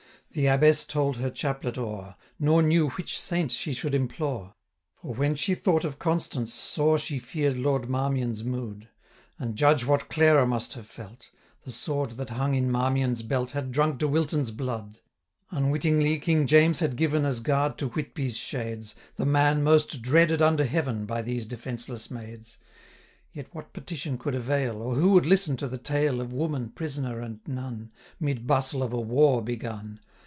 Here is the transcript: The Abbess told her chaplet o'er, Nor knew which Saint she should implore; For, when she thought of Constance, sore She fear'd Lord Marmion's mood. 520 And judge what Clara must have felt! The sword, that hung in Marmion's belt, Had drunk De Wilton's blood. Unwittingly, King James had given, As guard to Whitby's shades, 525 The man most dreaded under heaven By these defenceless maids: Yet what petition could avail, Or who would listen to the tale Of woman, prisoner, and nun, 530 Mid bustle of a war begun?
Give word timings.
The 0.33 0.47
Abbess 0.47 0.85
told 0.85 1.17
her 1.17 1.29
chaplet 1.29 1.77
o'er, 1.77 2.15
Nor 2.39 2.63
knew 2.63 2.91
which 2.91 3.19
Saint 3.19 3.51
she 3.51 3.73
should 3.73 3.93
implore; 3.93 4.53
For, 4.95 5.13
when 5.13 5.35
she 5.35 5.53
thought 5.55 5.83
of 5.83 5.99
Constance, 5.99 6.53
sore 6.53 6.97
She 6.97 7.19
fear'd 7.19 7.57
Lord 7.57 7.89
Marmion's 7.89 8.41
mood. 8.41 8.87
520 9.41 9.45
And 9.49 9.55
judge 9.57 9.83
what 9.83 10.07
Clara 10.07 10.45
must 10.47 10.71
have 10.75 10.87
felt! 10.87 11.31
The 11.63 11.73
sword, 11.73 12.11
that 12.11 12.29
hung 12.29 12.53
in 12.55 12.71
Marmion's 12.71 13.23
belt, 13.23 13.51
Had 13.51 13.73
drunk 13.73 13.97
De 13.99 14.07
Wilton's 14.07 14.51
blood. 14.51 14.99
Unwittingly, 15.49 16.17
King 16.17 16.47
James 16.47 16.79
had 16.79 16.95
given, 16.95 17.25
As 17.25 17.41
guard 17.41 17.77
to 17.79 17.89
Whitby's 17.89 18.37
shades, 18.37 18.93
525 19.17 19.17
The 19.17 19.31
man 19.33 19.63
most 19.65 20.01
dreaded 20.01 20.41
under 20.41 20.63
heaven 20.63 21.05
By 21.05 21.21
these 21.21 21.45
defenceless 21.45 22.09
maids: 22.09 22.57
Yet 23.33 23.53
what 23.53 23.73
petition 23.73 24.17
could 24.17 24.35
avail, 24.35 24.81
Or 24.81 24.95
who 24.95 25.09
would 25.09 25.25
listen 25.25 25.57
to 25.57 25.67
the 25.67 25.77
tale 25.77 26.21
Of 26.21 26.31
woman, 26.31 26.69
prisoner, 26.69 27.19
and 27.19 27.41
nun, 27.45 27.91
530 28.21 28.25
Mid 28.25 28.47
bustle 28.47 28.81
of 28.81 28.93
a 28.93 28.97
war 29.01 29.41
begun? 29.41 29.99